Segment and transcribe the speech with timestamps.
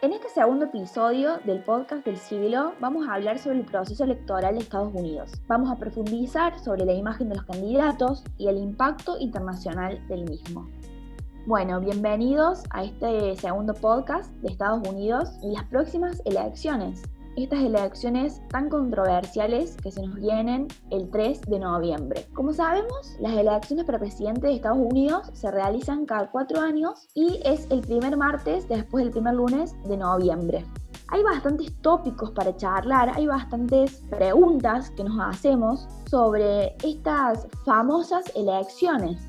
[0.00, 4.54] En este segundo episodio del podcast del siglo vamos a hablar sobre el proceso electoral
[4.54, 5.32] de Estados Unidos.
[5.48, 10.68] Vamos a profundizar sobre la imagen de los candidatos y el impacto internacional del mismo.
[11.46, 17.02] Bueno, bienvenidos a este segundo podcast de Estados Unidos y las próximas elecciones
[17.44, 22.26] estas elecciones tan controversiales que se nos vienen el 3 de noviembre.
[22.34, 27.40] Como sabemos, las elecciones para presidente de Estados Unidos se realizan cada cuatro años y
[27.44, 30.66] es el primer martes después del primer lunes de noviembre.
[31.10, 39.22] Hay bastantes tópicos para charlar, hay bastantes preguntas que nos hacemos sobre estas famosas elecciones.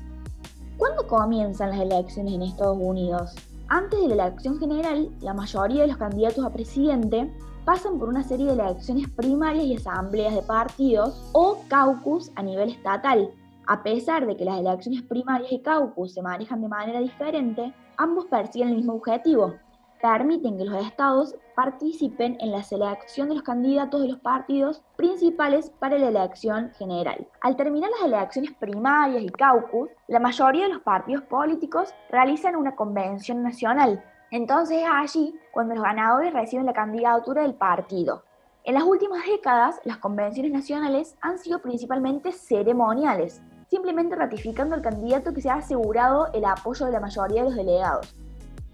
[0.76, 3.34] ¿Cuándo comienzan las elecciones en Estados Unidos?
[3.68, 7.32] Antes de la elección general, la mayoría de los candidatos a presidente
[7.64, 12.70] pasan por una serie de elecciones primarias y asambleas de partidos o caucus a nivel
[12.70, 13.30] estatal.
[13.66, 18.26] A pesar de que las elecciones primarias y caucus se manejan de manera diferente, ambos
[18.26, 19.54] persiguen el mismo objetivo.
[20.02, 25.70] Permiten que los estados participen en la selección de los candidatos de los partidos principales
[25.78, 27.28] para la elección general.
[27.42, 32.74] Al terminar las elecciones primarias y caucus, la mayoría de los partidos políticos realizan una
[32.74, 38.24] convención nacional entonces es allí cuando los ganadores reciben la candidatura del partido.
[38.62, 45.32] En las últimas décadas, las convenciones nacionales han sido principalmente ceremoniales, simplemente ratificando al candidato
[45.32, 48.14] que se ha asegurado el apoyo de la mayoría de los delegados.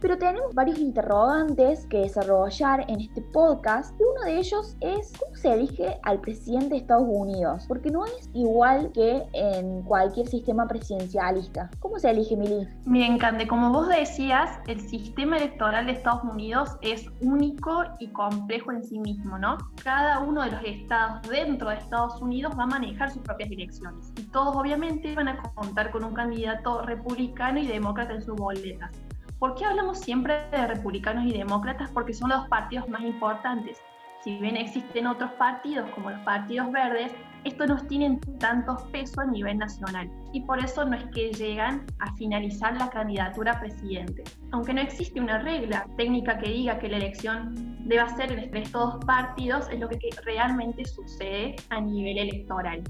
[0.01, 5.35] Pero tenemos varios interrogantes que desarrollar en este podcast y uno de ellos es cómo
[5.37, 10.69] se elige al presidente de Estados Unidos, porque no es igual que en cualquier sistema
[10.69, 11.71] presidencialista.
[11.81, 12.69] ¿Cómo se elige, Mili?
[12.85, 18.73] Bien, Cande, como vos decías, el sistema electoral de Estados Unidos es único y complejo
[18.73, 19.57] en sí mismo, ¿no?
[19.83, 24.13] Cada uno de los estados dentro de Estados Unidos va a manejar sus propias direcciones
[24.17, 28.91] y todos obviamente van a contar con un candidato republicano y demócrata en sus boletas.
[29.39, 31.91] ¿Por qué hablamos siempre de republicanos y demócratas?
[31.91, 33.79] Porque son los partidos más importantes.
[34.25, 37.13] Si bien existen otros partidos como los partidos verdes,
[37.45, 41.85] estos no tienen tantos peso a nivel nacional y por eso no es que llegan
[41.99, 44.25] a finalizar la candidatura a presidente.
[44.53, 48.95] Aunque no existe una regla técnica que diga que la elección deba ser entre estos
[48.95, 52.83] dos partidos, es lo que realmente sucede a nivel electoral.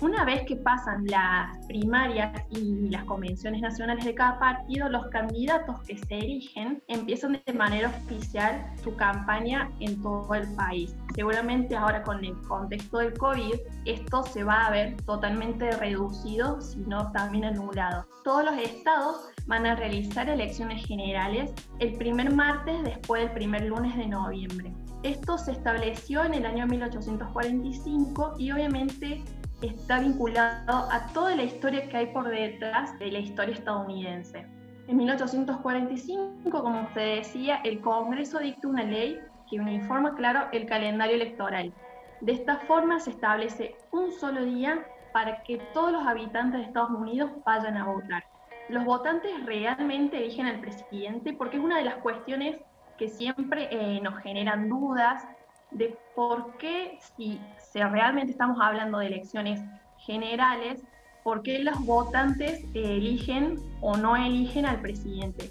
[0.00, 5.80] Una vez que pasan las primarias y las convenciones nacionales de cada partido, los candidatos
[5.82, 10.94] que se erigen empiezan de manera oficial su campaña en todo el país.
[11.14, 16.80] Seguramente ahora con el contexto del COVID, esto se va a ver totalmente reducido, si
[16.80, 18.04] no también anulado.
[18.24, 23.96] Todos los estados van a realizar elecciones generales el primer martes después del primer lunes
[23.96, 24.72] de noviembre.
[25.04, 29.22] Esto se estableció en el año 1845 y obviamente
[29.66, 34.46] está vinculado a toda la historia que hay por detrás de la historia estadounidense.
[34.86, 41.16] En 1845, como usted decía, el Congreso dicta una ley que uniforma, claro, el calendario
[41.16, 41.72] electoral.
[42.20, 46.90] De esta forma se establece un solo día para que todos los habitantes de Estados
[46.90, 48.24] Unidos vayan a votar.
[48.68, 52.56] Los votantes realmente eligen al presidente porque es una de las cuestiones
[52.98, 55.24] que siempre eh, nos generan dudas
[55.70, 57.40] de por qué, si,
[57.82, 59.60] realmente estamos hablando de elecciones
[59.98, 60.80] generales,
[61.22, 65.50] por qué los votantes eligen o no eligen al presidente.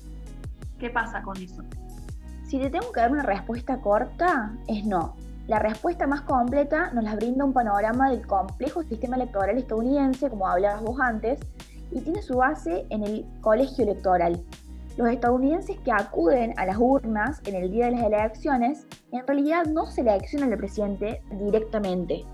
[0.79, 1.63] ¿Qué pasa con eso?
[2.45, 5.16] Si te tengo que dar una respuesta corta, es no.
[5.47, 10.47] La respuesta más completa nos la brinda un panorama del complejo sistema electoral estadounidense, como
[10.47, 11.39] hablabas vos antes,
[11.91, 14.41] y tiene su base en el colegio electoral,
[14.98, 19.66] los estadounidenses que acuden a las urnas en el día de las elecciones en realidad
[19.66, 22.26] no seleccionan al presidente directamente.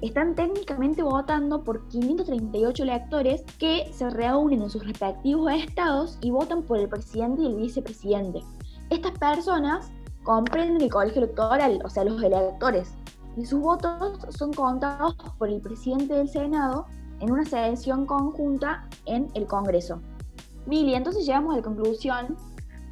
[0.00, 6.62] Están técnicamente votando por 538 electores que se reúnen en sus respectivos estados y votan
[6.62, 8.42] por el presidente y el vicepresidente.
[8.90, 9.90] Estas personas
[10.22, 12.94] comprenden el colegio electoral, o sea, los electores,
[13.36, 16.86] y sus votos son contados por el presidente del Senado
[17.20, 20.00] en una sesión conjunta en el Congreso.
[20.68, 22.36] Mili, entonces llegamos a la conclusión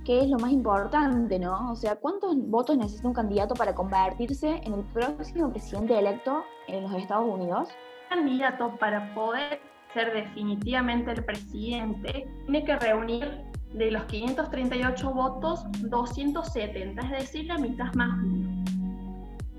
[0.07, 1.73] que es lo más importante, ¿no?
[1.73, 6.85] O sea, ¿cuántos votos necesita un candidato para convertirse en el próximo presidente electo en
[6.85, 7.69] los Estados Unidos?
[8.11, 9.61] Un candidato para poder
[9.93, 13.43] ser definitivamente el presidente tiene que reunir
[13.75, 18.65] de los 538 votos 270, es decir, la mitad más uno.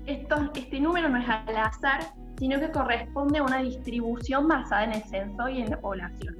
[0.06, 2.00] este número no es al azar,
[2.36, 6.34] sino que corresponde a una distribución basada en el censo y en la población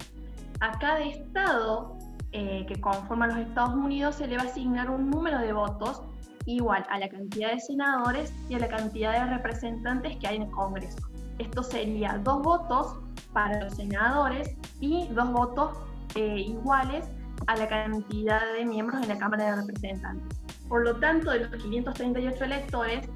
[0.61, 1.97] a cada estado
[2.33, 6.03] eh, que conforma los Estados Unidos se le va a asignar un número de votos
[6.47, 10.43] igual a la cantidad de senadores y a la cantidad de representantes que hay en
[10.43, 10.99] el Congreso.
[11.39, 12.99] Esto sería dos votos
[13.33, 15.77] para los senadores y dos votos
[16.15, 17.09] eh, iguales
[17.47, 20.41] a la cantidad de miembros en la Cámara de Representantes.
[20.69, 23.09] Por lo tanto, de los 538 electores,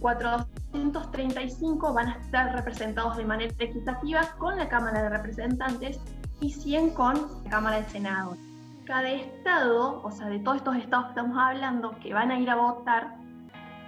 [0.00, 6.00] 435 van a estar representados de manera equitativa con la Cámara de Representantes
[6.40, 7.14] y 100 con
[7.44, 8.36] la Cámara de Senado.
[8.86, 12.50] Cada estado, o sea, de todos estos estados que estamos hablando, que van a ir
[12.50, 13.14] a votar,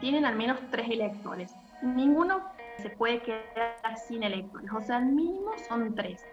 [0.01, 1.55] tienen al menos tres electores.
[1.83, 2.41] Ninguno
[2.79, 6.25] se puede quedar sin electores, o sea, al mínimo son tres.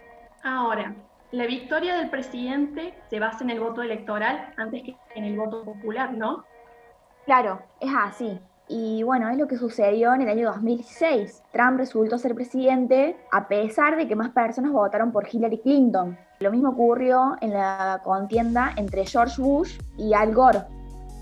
[0.43, 0.93] Ahora,
[1.31, 5.63] la victoria del presidente se basa en el voto electoral antes que en el voto
[5.63, 6.43] popular, ¿no?
[7.25, 8.39] Claro, es así.
[8.71, 11.41] Y bueno, es lo que sucedió en el año 2006.
[11.51, 16.15] Trump resultó ser presidente a pesar de que más personas votaron por Hillary Clinton.
[16.39, 20.59] Lo mismo ocurrió en la contienda entre George Bush y Al Gore.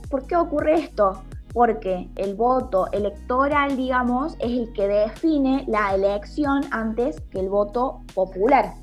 [0.09, 1.23] ¿Por qué ocurre esto?
[1.53, 8.01] Porque el voto electoral, digamos, es el que define la elección antes que el voto
[8.13, 8.73] popular.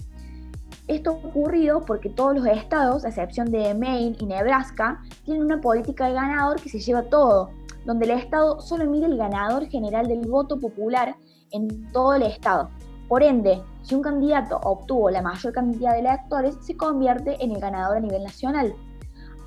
[0.88, 6.06] Esto ocurrido porque todos los estados, a excepción de Maine y Nebraska, tienen una política
[6.06, 7.50] de ganador que se lleva todo
[7.84, 11.16] donde el Estado solo mide el ganador general del voto popular
[11.50, 12.70] en todo el Estado.
[13.08, 17.60] Por ende, si un candidato obtuvo la mayor cantidad de electores, se convierte en el
[17.60, 18.74] ganador a nivel nacional,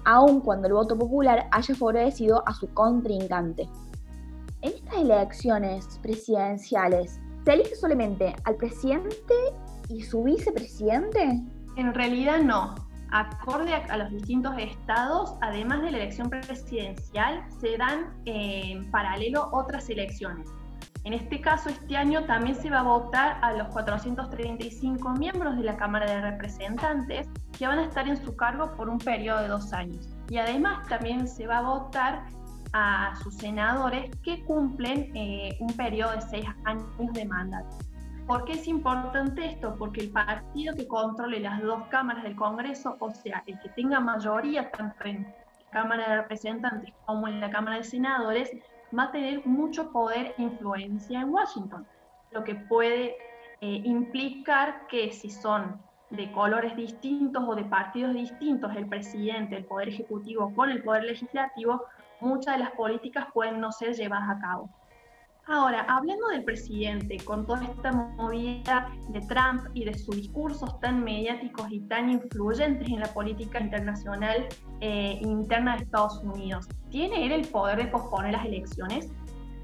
[0.06, 3.68] aun cuando el voto popular haya favorecido a su contrincante.
[4.62, 9.34] En estas elecciones presidenciales, ¿se elige solamente al presidente
[9.90, 11.42] y su vicepresidente?
[11.76, 12.87] En realidad no.
[13.12, 19.50] Acorde a, los distintos estados, además de la elección presidencial, se dan eh, en paralelo
[19.52, 20.50] otras elecciones.
[21.04, 25.64] En este caso, este año también se va a votar a los 435 miembros de
[25.64, 29.48] la Cámara de Representantes que van a estar en su cargo por un periodo de
[29.48, 30.10] dos años.
[30.30, 32.26] Y además también se va a votar
[32.74, 37.78] a sus senadores que cumplen eh, un periodo de seis años de mandato.
[38.28, 39.74] ¿Por qué es importante esto?
[39.80, 44.02] Porque el partido que controle las dos cámaras del Congreso, o sea, el que tenga
[44.02, 48.52] mayoría tanto en la Cámara de Representantes como en la Cámara de Senadores,
[48.98, 51.88] va a tener mucho poder e influencia en Washington,
[52.32, 53.16] lo que puede
[53.62, 55.80] eh, implicar que si son
[56.10, 61.06] de colores distintos o de partidos distintos, el presidente, el poder ejecutivo con el poder
[61.06, 61.86] legislativo,
[62.20, 64.70] muchas de las políticas pueden no ser llevadas a cabo.
[65.50, 71.02] Ahora, hablando del presidente, con toda esta movida de Trump y de sus discursos tan
[71.06, 74.46] mediáticos y tan influyentes en la política internacional
[74.82, 79.10] e interna de Estados Unidos, ¿tiene él el poder de posponer las elecciones?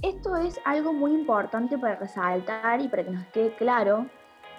[0.04, 4.06] Esto es algo muy importante para resaltar y para que nos quede claro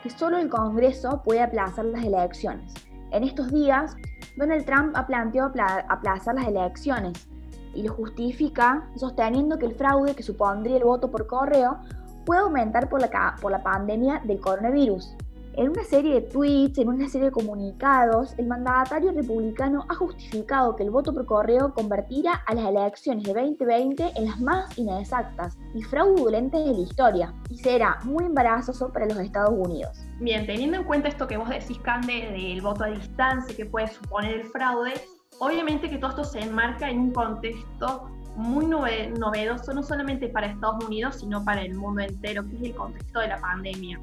[0.02, 2.74] que solo el Congreso puede aplazar las elecciones.
[3.12, 3.96] En estos días,
[4.36, 5.50] Donald Trump ha planteado
[5.88, 7.26] aplazar las elecciones,
[7.74, 11.78] y lo justifica sosteniendo que el fraude que supondría el voto por correo
[12.24, 15.14] puede aumentar por la, por la pandemia del coronavirus.
[15.56, 20.74] En una serie de tweets, en una serie de comunicados, el mandatario republicano ha justificado
[20.74, 25.56] que el voto por correo convertirá a las elecciones de 2020 en las más inexactas
[25.72, 30.04] y fraudulentas de la historia y será muy embarazoso para los Estados Unidos.
[30.18, 33.86] Bien, teniendo en cuenta esto que vos decís, Cande, del voto a distancia que puede
[33.86, 34.94] suponer el fraude,
[35.40, 40.84] Obviamente que todo esto se enmarca en un contexto muy novedoso, no solamente para Estados
[40.84, 44.00] Unidos, sino para el mundo entero, que es el contexto de la pandemia.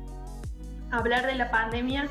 [0.91, 2.07] Hablar de la pandemia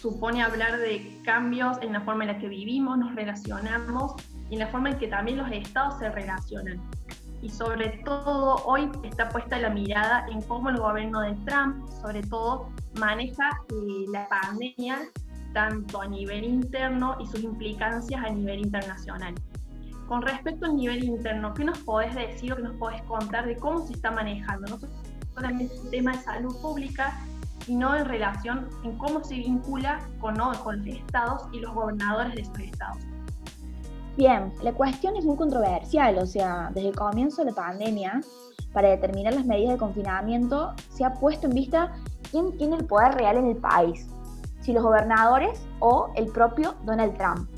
[0.00, 4.14] supone hablar de cambios en la forma en la que vivimos, nos relacionamos
[4.50, 6.80] y en la forma en que también los estados se relacionan.
[7.40, 12.22] Y sobre todo hoy está puesta la mirada en cómo el gobierno de Trump, sobre
[12.22, 14.98] todo, maneja eh, la pandemia
[15.54, 19.34] tanto a nivel interno y sus implicancias a nivel internacional.
[20.06, 23.56] Con respecto al nivel interno, ¿qué nos podés decir o qué nos podés contar de
[23.56, 24.76] cómo se está manejando?
[24.76, 24.78] No
[25.32, 27.18] solamente el tema de salud pública,
[27.64, 32.42] sino en relación en cómo se vincula con, con los estados y los gobernadores de
[32.42, 32.98] esos estados.
[34.18, 38.20] Bien, la cuestión es muy controversial, o sea, desde el comienzo de la pandemia,
[38.72, 41.92] para determinar las medidas de confinamiento, se ha puesto en vista
[42.30, 44.06] quién tiene el poder real en el país
[44.64, 47.48] si los gobernadores o el propio Donald Trump.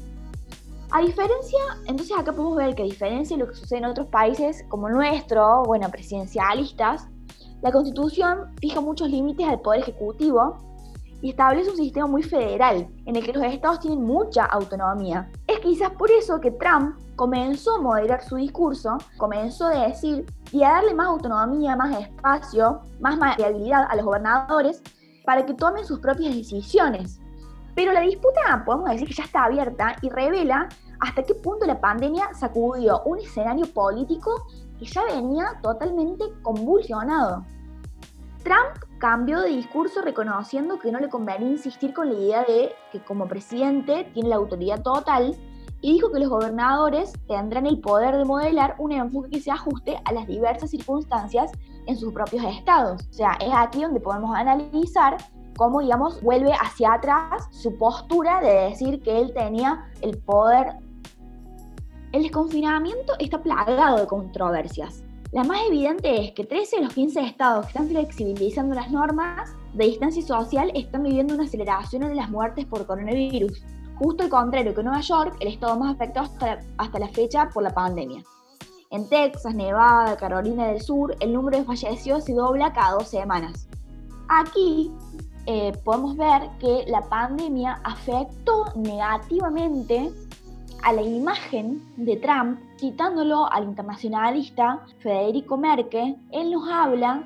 [0.91, 4.09] A diferencia, entonces acá podemos ver que a diferencia de lo que sucede en otros
[4.09, 7.09] países como nuestro, bueno, presidencialistas,
[7.63, 10.59] la constitución fija muchos límites al poder ejecutivo
[11.23, 15.31] y establece un sistema muy federal en el que los estados tienen mucha autonomía.
[15.47, 20.63] Es quizás por eso que Trump comenzó a moderar su discurso, comenzó a decir y
[20.63, 24.83] a darle más autonomía, más espacio, más maleabilidad a los gobernadores
[25.27, 27.21] para que tomen sus propias decisiones.
[27.75, 30.69] Pero la disputa, podemos decir que ya está abierta y revela
[31.01, 34.47] hasta qué punto la pandemia sacudió un escenario político
[34.79, 37.45] que ya venía totalmente convulsionado.
[38.43, 43.05] Trump cambió de discurso reconociendo que no le convenía insistir con la idea de que
[43.05, 45.37] como presidente tiene la autoridad total
[45.83, 50.01] y dijo que los gobernadores tendrán el poder de modelar un enfoque que se ajuste
[50.05, 51.51] a las diversas circunstancias
[51.87, 53.03] en sus propios estados.
[53.11, 55.17] O sea, es aquí donde podemos analizar
[55.57, 60.77] cómo, digamos, vuelve hacia atrás su postura de decir que él tenía el poder.
[62.13, 65.03] El desconfinamiento está plagado de controversias.
[65.33, 69.55] La más evidente es que 13 de los 15 estados que están flexibilizando las normas
[69.75, 73.63] de distancia social están viviendo una aceleración en las muertes por coronavirus.
[73.99, 77.63] Justo al contrario que Nueva York, el estado más afectado hasta, hasta la fecha por
[77.63, 78.23] la pandemia.
[78.91, 83.69] En Texas, Nevada, Carolina del Sur, el número de fallecidos se dobla cada dos semanas.
[84.29, 84.93] Aquí
[85.47, 90.13] eh, podemos ver que la pandemia afectó negativamente
[90.83, 97.25] a la imagen de Trump, citándolo al internacionalista Federico Merkel, él nos habla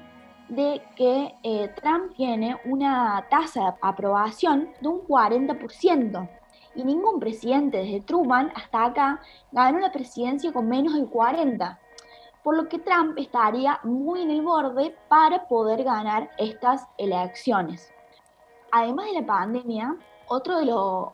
[0.48, 6.28] de que eh, Trump tiene una tasa de aprobación de un 40%.
[6.74, 9.20] Y ningún presidente desde Truman hasta acá
[9.52, 11.78] ganó la presidencia con menos del 40%.
[12.42, 17.92] Por lo que Trump estaría muy en el borde para poder ganar estas elecciones.
[18.72, 19.96] Además de la pandemia,
[20.26, 20.64] otro de,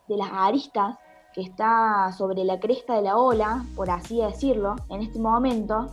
[0.07, 0.97] de las aristas
[1.33, 5.87] que está sobre la cresta de la ola, por así decirlo, en este momento,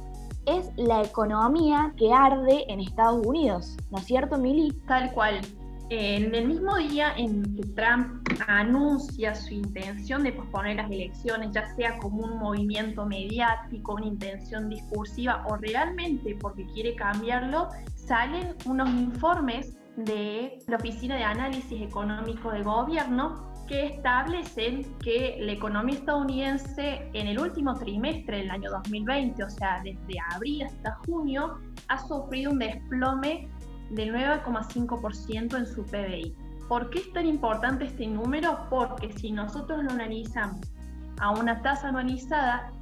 [0.46, 4.72] es la economía que arde en Estados Unidos, ¿no es cierto, Mili?
[4.86, 5.40] Tal cual.
[5.90, 11.66] En el mismo día en que Trump anuncia su intención de posponer las elecciones, ya
[11.76, 18.88] sea como un movimiento mediático, una intención discursiva o realmente porque quiere cambiarlo, salen unos
[18.88, 27.08] informes de la Oficina de Análisis Económico de Gobierno que establecen que la economía estadounidense
[27.12, 32.52] en el último trimestre del año 2020, o sea, desde abril hasta junio, ha sufrido
[32.52, 33.48] un desplome
[33.90, 36.34] del 9,5% en su PBI.
[36.68, 38.66] ¿Por qué es tan importante este número?
[38.70, 40.72] Porque si nosotros lo analizamos
[41.20, 42.72] a una tasa anualizada,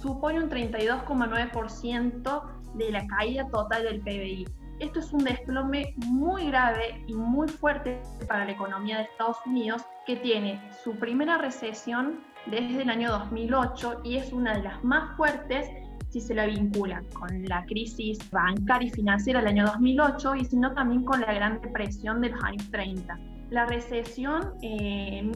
[0.00, 2.42] supone un 32,9%
[2.74, 4.46] de la caída total del PBI.
[4.78, 9.82] Esto es un desplome muy grave y muy fuerte para la economía de Estados Unidos,
[10.06, 15.16] que tiene su primera recesión desde el año 2008 y es una de las más
[15.16, 15.70] fuertes
[16.20, 20.72] si se la vincula con la crisis bancaria y financiera del año 2008 y sino
[20.72, 23.18] también con la gran depresión de los años 30.
[23.50, 25.30] La recesión eh,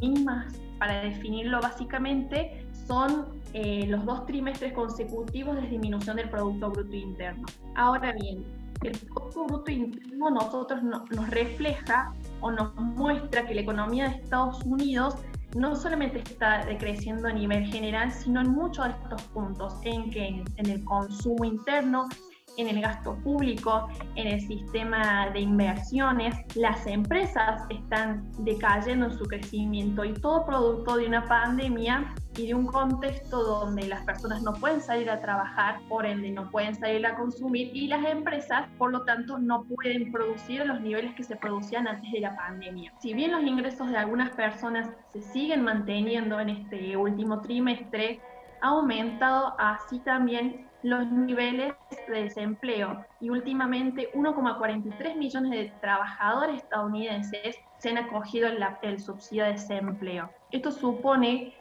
[0.78, 7.46] para definirlo básicamente, son eh, los dos trimestres consecutivos de disminución del Producto Bruto Interno.
[7.76, 8.42] Ahora bien,
[8.82, 14.64] el Producto Bruto Interno nosotros nos refleja o nos muestra que la economía de Estados
[14.64, 15.16] Unidos
[15.54, 20.45] no solamente está decreciendo a nivel general, sino en muchos de estos puntos, en que
[20.57, 22.09] en el consumo interno,
[22.57, 29.25] en el gasto público, en el sistema de inversiones, las empresas están decayendo en su
[29.25, 34.52] crecimiento y todo producto de una pandemia y de un contexto donde las personas no
[34.54, 38.92] pueden salir a trabajar, por ende no pueden salir a consumir y las empresas, por
[38.92, 42.92] lo tanto, no pueden producir los niveles que se producían antes de la pandemia.
[43.00, 48.20] Si bien los ingresos de algunas personas se siguen manteniendo en este último trimestre,
[48.62, 51.75] ha aumentado así también los niveles
[52.08, 58.49] de desempleo y últimamente 1,43 millones de trabajadores estadounidenses se han acogido
[58.82, 60.30] el subsidio de desempleo.
[60.50, 61.54] Esto supone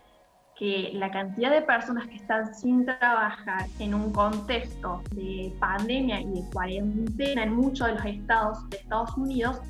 [0.60, 6.26] que la cantidad de personas que están sin trabajar en un contexto de pandemia y
[6.26, 9.62] de cuarentena en muchos de los estados de Estados Unidos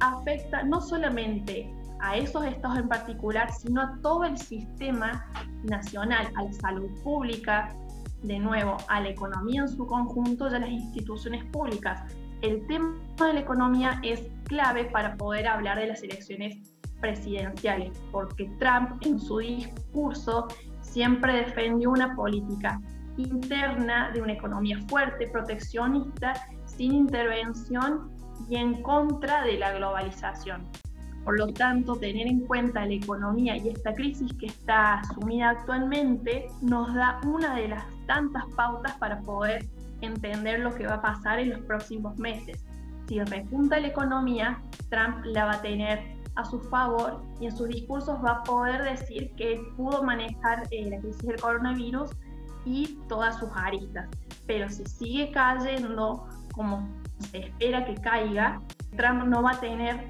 [0.00, 5.24] afecta no solamente a esos estados en particular, sino a todo el sistema
[5.62, 7.72] nacional, a la salud pública,
[8.24, 12.02] de nuevo, a la economía en su conjunto y a las instituciones públicas.
[12.40, 18.50] El tema de la economía es clave para poder hablar de las elecciones presidenciales, porque
[18.58, 20.48] Trump en su discurso
[20.80, 22.80] siempre defendió una política
[23.18, 26.32] interna de una economía fuerte, proteccionista,
[26.64, 28.10] sin intervención
[28.48, 30.66] y en contra de la globalización.
[31.24, 36.48] Por lo tanto, tener en cuenta la economía y esta crisis que está asumida actualmente
[36.62, 39.64] nos da una de las tantas pautas para poder
[40.00, 42.64] entender lo que va a pasar en los próximos meses.
[43.06, 47.68] Si repunta la economía, Trump la va a tener a su favor y en sus
[47.68, 52.10] discursos va a poder decir que pudo manejar eh, la crisis del coronavirus
[52.64, 54.08] y todas sus aristas.
[54.46, 58.60] Pero si sigue cayendo como se espera que caiga,
[58.96, 60.06] Trump no va a tener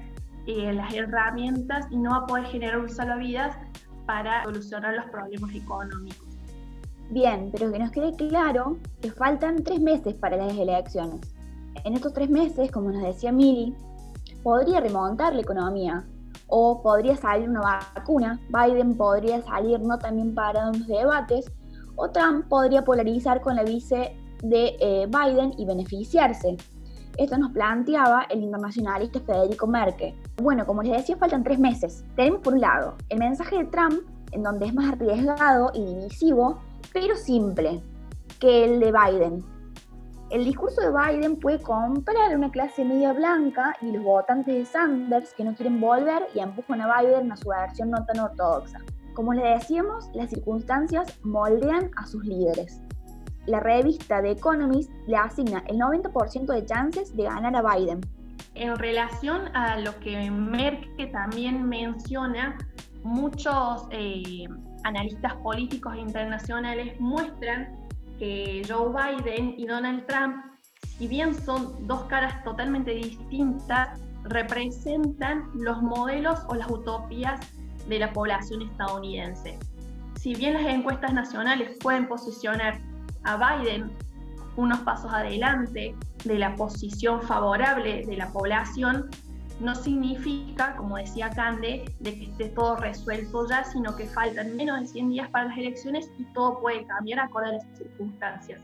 [0.47, 3.57] eh, las herramientas y no va a poder generar un salvavidas
[4.05, 6.27] para solucionar los problemas económicos.
[7.09, 11.21] Bien, pero que nos quede claro que faltan tres meses para las elecciones.
[11.83, 13.75] En estos tres meses, como nos decía Mili,
[14.41, 16.05] podría remontar la economía
[16.55, 17.61] o podría salir una
[17.95, 21.51] vacuna, Biden podría salir no también para los debates
[21.95, 26.55] o Trump podría polarizar con la vice de eh, Biden y beneficiarse.
[27.17, 30.13] Esto nos planteaba el internacionalista Federico Merkel.
[30.43, 32.05] Bueno, como les decía, faltan tres meses.
[32.15, 36.59] Tenemos por un lado el mensaje de Trump, en donde es más arriesgado y divisivo,
[36.93, 37.81] pero simple,
[38.39, 39.52] que el de Biden.
[40.33, 45.33] El discurso de Biden puede comprar una clase media blanca y los votantes de Sanders
[45.35, 48.79] que no quieren volver y empujan a Biden a su versión no tan ortodoxa.
[49.13, 52.81] Como le decíamos, las circunstancias moldean a sus líderes
[53.45, 58.01] la revista The Economist le asigna el 90% de chances de ganar a Biden.
[58.55, 62.57] En relación a lo que Merkel también menciona,
[63.03, 64.45] muchos eh,
[64.83, 67.82] analistas políticos internacionales muestran
[68.19, 70.35] que Joe Biden y Donald Trump,
[70.97, 77.39] si bien son dos caras totalmente distintas, representan los modelos o las utopías
[77.87, 79.59] de la población estadounidense.
[80.19, 82.79] Si bien las encuestas nacionales pueden posicionar
[83.23, 83.91] a Biden
[84.55, 89.09] unos pasos adelante de la posición favorable de la población,
[89.63, 94.81] no significa, como decía Cande, de que esté todo resuelto ya, sino que faltan menos
[94.81, 98.61] de 100 días para las elecciones y todo puede cambiar acorde a las circunstancias.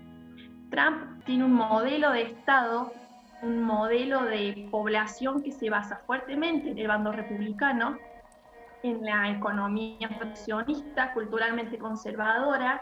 [0.69, 2.91] Trump tiene un modelo de Estado,
[3.41, 7.97] un modelo de población que se basa fuertemente en el bando republicano,
[8.83, 12.81] en la economía proteccionista, culturalmente conservadora,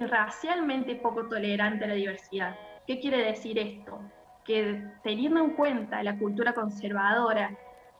[0.00, 2.56] racialmente poco tolerante a la diversidad.
[2.88, 4.00] ¿Qué quiere decir esto?
[4.46, 7.50] Que teniendo en cuenta la cultura conservadora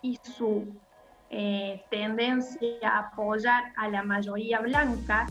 [0.03, 0.67] y su
[1.31, 5.27] eh, tendencia a apoyar a la mayoría blanca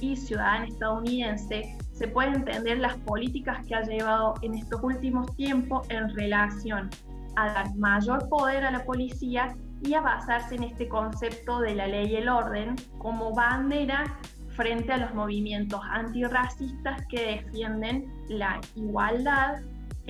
[0.00, 5.86] y ciudadana estadounidense, se pueden entender las políticas que ha llevado en estos últimos tiempos
[5.90, 6.90] en relación
[7.36, 11.86] a dar mayor poder a la policía y a basarse en este concepto de la
[11.86, 14.18] ley y el orden como bandera
[14.56, 19.60] frente a los movimientos antirracistas que defienden la igualdad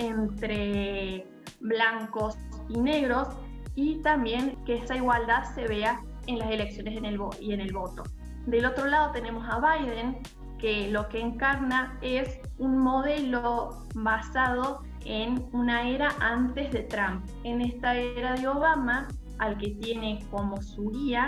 [0.01, 1.25] entre
[1.59, 2.37] blancos
[2.69, 3.29] y negros
[3.75, 7.73] y también que esa igualdad se vea en las elecciones en el y en el
[7.73, 8.03] voto.
[8.45, 10.17] Del otro lado tenemos a Biden,
[10.59, 17.25] que lo que encarna es un modelo basado en una era antes de Trump.
[17.43, 19.07] En esta era de Obama,
[19.39, 21.27] al que tiene como su guía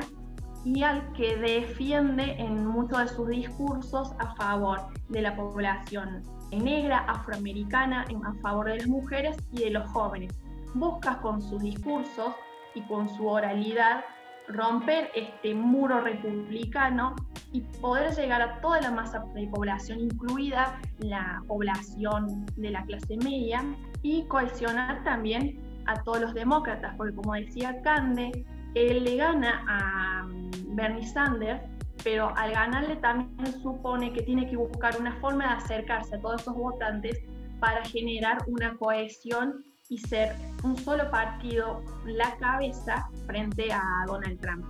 [0.65, 6.21] y al que defiende en muchos de sus discursos a favor de la población
[6.55, 10.33] negra, afroamericana, a favor de las mujeres y de los jóvenes.
[10.73, 12.33] Busca con sus discursos
[12.75, 14.03] y con su oralidad
[14.47, 17.15] romper este muro republicano
[17.51, 23.17] y poder llegar a toda la masa de población, incluida la población de la clase
[23.17, 23.63] media,
[24.01, 30.27] y cohesionar también a todos los demócratas, porque como decía Cande, él le gana a
[30.69, 31.61] Bernie Sanders,
[32.03, 36.41] pero al ganarle también supone que tiene que buscar una forma de acercarse a todos
[36.41, 37.17] esos votantes
[37.59, 44.65] para generar una cohesión y ser un solo partido la cabeza frente a Donald Trump.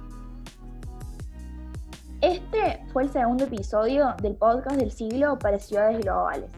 [2.22, 6.50] Este fue el segundo episodio del podcast del siglo para ciudades globales.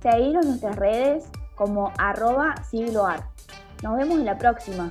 [0.00, 3.24] Seguiros en nuestras redes como arroba sigloar.
[3.82, 4.90] Nos vemos en la próxima.